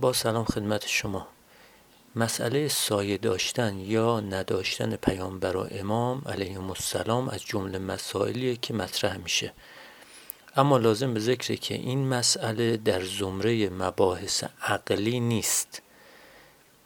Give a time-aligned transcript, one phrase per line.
[0.00, 1.26] با سلام خدمت شما.
[2.16, 9.16] مسئله سایه داشتن یا نداشتن پیامبر و امام علیهم السلام از جمله مسائلیه که مطرح
[9.16, 9.52] میشه.
[10.56, 15.82] اما لازم به ذکره که این مسئله در زمره مباحث عقلی نیست.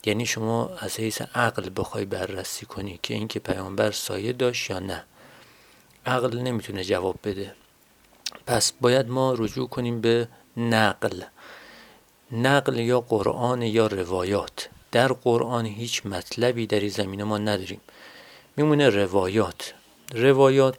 [0.05, 5.05] یعنی شما از حیث عقل بخوای بررسی کنی که اینکه پیامبر سایه داشت یا نه.
[6.07, 7.55] عقل نمی‌تونه جواب بده.
[8.47, 11.23] پس باید ما رجوع کنیم به نقل.
[12.33, 14.69] نقل یا قرآن یا روایات.
[14.93, 17.81] در قرآن هیچ مطلبی در این زمینه ما نداریم.
[18.57, 19.75] میمونه روایات.
[20.15, 20.79] روایات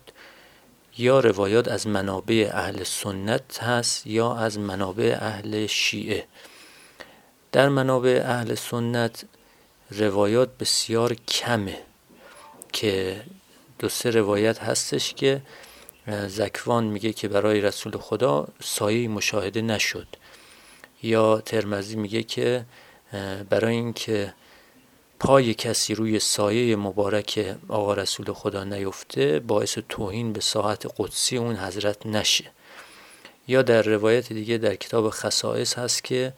[0.97, 6.27] یا روایات از منابع اهل سنت هست یا از منابع اهل شیعه.
[7.51, 9.25] در منابع اهل سنت
[9.91, 11.77] روایات بسیار کمه
[12.73, 13.21] که
[13.79, 15.41] دو سه روایت هستش که
[16.27, 20.07] زکوان میگه که برای رسول خدا سایه مشاهده نشد.
[21.03, 22.65] یا ترمزی میگه که
[23.49, 24.33] برای اینکه
[25.19, 31.55] پای کسی روی سایه مبارک آقا رسول خدا نیفته باعث توهین به ساعت قدسی اون
[31.55, 32.51] حضرت نشه.
[33.47, 36.33] یا در روایت دیگه در کتاب خصائص هست که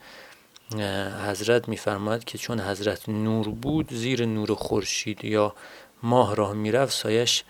[1.26, 5.54] حضرت میفرماید که چون حضرت نور بود زیر نور خورشید یا
[6.02, 7.44] ماه راه می‌رفت سایش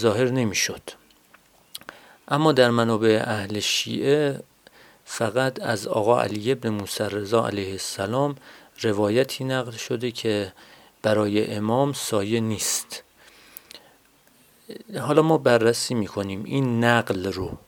[0.00, 0.82] ظاهر نمی‌شد.
[2.28, 4.40] اما در منابع اهل شیعه
[5.04, 8.36] فقط از آقا علی ابن موسی رضا علیه السلام
[8.82, 10.52] روایتی نقل شده که
[11.02, 13.02] برای امام سایه نیست.
[15.00, 17.58] حالا ما بررسی می‌کنیم این نقل رو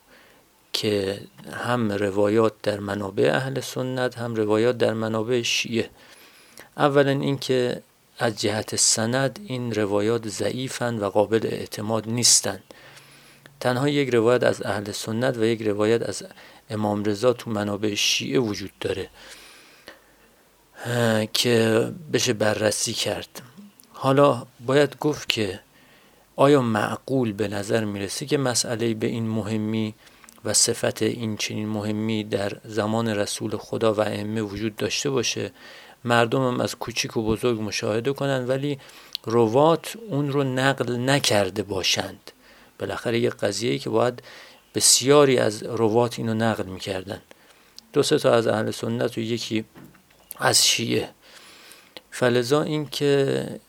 [0.72, 1.20] که
[1.52, 5.90] هم روایات در منابع اهل سنت هم روایات در منابع شیعه.
[6.76, 7.82] اولا اینکه
[8.18, 12.62] از جهت سند این روایات ضعیفند و قابل اعتماد نیستند
[13.60, 16.22] تنها یک روایت از اهل سنت و یک روایت از
[16.70, 19.10] امام رضا تو منابع شیعه وجود داره
[21.32, 23.42] که بشه بررسی کرد.
[23.92, 25.60] حالا باید گفت که
[26.36, 29.94] آیا معقول به نظر می‌رسه که مسئله به این مهمی
[30.44, 35.52] و صفت این چنین مهمی در زمان رسول خدا و ائمه وجود داشته باشه؟
[36.04, 38.78] مردم هم از کوچیک و بزرگ مشاهده کنند ولی
[39.24, 42.30] روات اون رو نقل نکرده باشند.
[42.78, 44.22] بالاخره یه قضیه که باید
[44.74, 47.22] بسیاری از روات اینو نقل می‌کردن.
[47.92, 49.64] دو سه تا از اهل سنت و یکی
[50.38, 51.08] از شیعه.
[52.10, 53.60] فلزا اینکه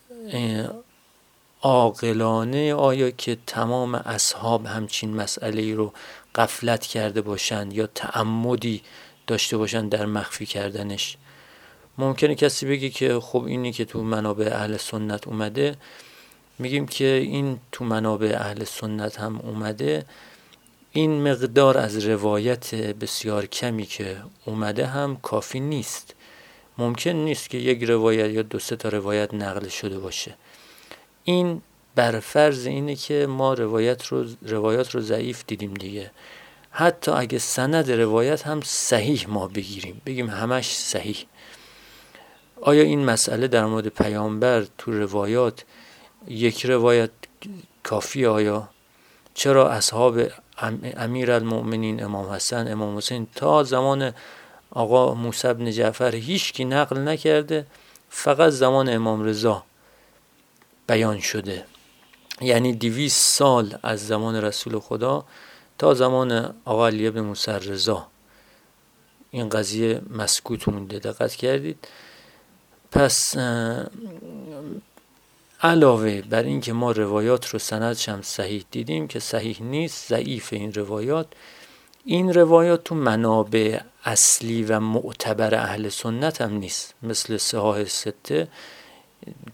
[1.61, 5.93] عاقلانه آیا که تمام اصحاب همچین مسئله ای رو
[6.35, 8.81] قفلت کرده باشند یا تعمدی
[9.27, 11.17] داشته باشند در مخفی کردنش؟
[11.97, 15.75] ممکنه کسی بگه که خب اینی که تو منابع اهل سنت اومده
[16.59, 20.05] میگیم که این تو منابع اهل سنت هم اومده.
[20.91, 26.15] این مقدار از روایت بسیار کمی که اومده هم کافی نیست.
[26.77, 30.35] ممکن نیست که یک روایت یا دو سه تا روایت نقل شده باشه.
[31.23, 31.61] این
[31.95, 36.11] بر فرض اینه که ما روایت رو روایات رو ضعیف دیدیم دیگه.
[36.71, 40.01] حتی اگه سند روایت هم صحیح ما بگیریم.
[40.05, 41.17] بگیم همش صحیح.
[42.61, 45.65] آیا این مسئله در مورد پیامبر تو روایات
[46.27, 47.11] یک روایت
[47.83, 48.69] کافی آیا؟
[49.33, 50.19] چرا اصحاب
[50.97, 54.13] امیر المؤمنین امام حسن امام حسین تا زمان
[54.71, 57.65] آقا موسی بن جعفر هیچکی نقل نکرده
[58.09, 59.63] فقط زمان امام رضا
[60.87, 61.65] بیان شده.
[62.41, 65.25] یعنی دیویس سال از زمان رسول خدا
[65.77, 68.07] تا زمان آقا علی بن موسی رضا.
[69.31, 70.99] این قضیه مسکوت مونده.
[70.99, 71.87] دقت کردید.
[72.91, 73.35] پس
[75.65, 80.73] علاوه بر اینکه ما روایات رو سندش هم صحیح دیدیم که صحیح نیست ضعیف این
[80.73, 81.27] روایات
[82.05, 86.93] این روایات تو منابع اصلی و معتبر اهل سنت هم نیست.
[87.03, 88.47] مثل سهاه سته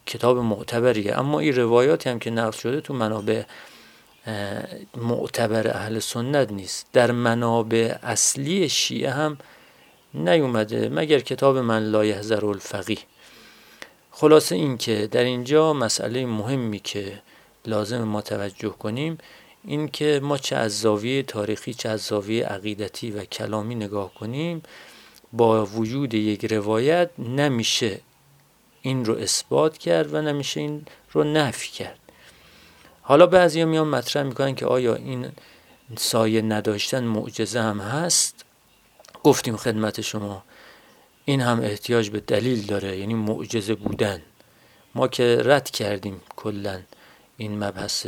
[0.05, 1.19] کتاب معتبریه.
[1.19, 3.43] اما این روایاتی هم که نقل شده تو منابع
[4.97, 6.87] معتبر اهل سنت نیست.
[6.93, 9.37] در منابع اصلی شیعه هم
[10.13, 13.10] نیومده مگر کتاب من لا یحذر الفقیه.
[14.11, 17.21] خلاصه این که در اینجا مسئله مهمی که
[17.65, 19.17] لازم ما توجه کنیم
[19.63, 24.63] این که ما چه از زاویه تاریخی چه از زاویه عقیدتی و کلامی نگاه کنیم
[25.33, 27.99] با وجود یک روایت نمیشه
[28.81, 31.99] این رو اثبات کرد و نمیشه این رو نفی کرد.
[33.01, 35.31] حالا بعضی میان مطرح می‌کنن که آیا این
[35.97, 38.45] سایه نداشتن معجزه هم هست؟
[39.23, 40.43] گفتیم خدمت شما
[41.25, 44.21] این هم احتیاج به دلیل داره یعنی معجزه بودن.
[44.95, 46.81] ما که رد کردیم کلا
[47.37, 48.07] این مبحث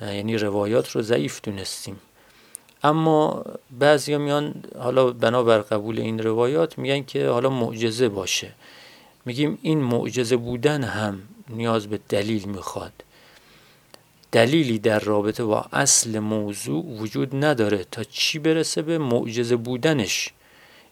[0.00, 2.00] یعنی روایات رو ضعیف دونستیم.
[2.82, 8.52] اما بعضی میان حالا بنابر قبول این روایات میگن که حالا معجزه باشه.
[9.24, 12.92] میگیم این معجزه بودن هم نیاز به دلیل می‌خواد.
[14.32, 20.30] دلیلی در رابطه با اصل موضوع وجود نداره تا چی برسه به معجزه بودنش.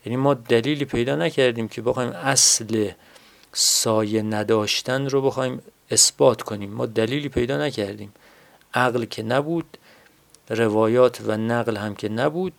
[0.05, 2.91] یعنی ما دلیلی پیدا نکردیم که بخوایم اصل
[3.53, 6.71] سایه نداشتن رو بخوایم اثبات کنیم.
[6.71, 8.13] ما دلیلی پیدا نکردیم.
[8.75, 9.79] عقل که نبود
[10.51, 12.53] روایات و نقل هم که نبود.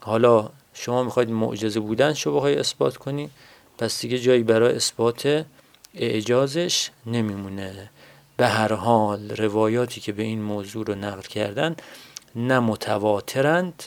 [0.00, 3.30] حالا شما می‌خواید معجزه بودن شو بخوای اثبات کنی
[3.78, 5.46] پس دیگه جایی برای اثبات
[5.94, 7.90] اعجازش نمیمونه.
[8.36, 11.76] به هر حال روایاتی که به این موضوع رو نقل کردن
[12.36, 13.84] نه متواترند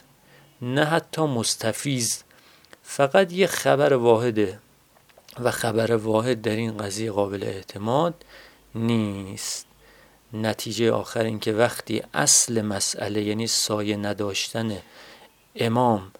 [0.61, 2.23] نه حتی مستفیز
[2.87, 4.59] فقط یه خبر واحده
[5.39, 8.25] و خبر واحد در این قضیه قابل اعتماد
[8.75, 9.67] نیست.
[10.33, 14.77] نتیجه آخر این که وقتی اصل مسئله یعنی سایه نداشتن
[15.55, 16.11] امام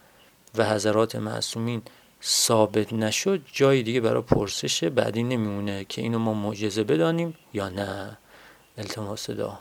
[0.56, 1.81] و حضرات معصومین
[2.23, 8.17] ثابت نشد جای دیگه برای پرسش بعدی نمیمونه که اینو ما معجزه بدانیم یا نه.
[8.77, 9.57] التماس دعا